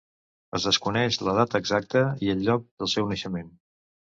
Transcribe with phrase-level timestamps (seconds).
[0.59, 3.57] Es desconeix la data exacta i el lloc del seu naixement.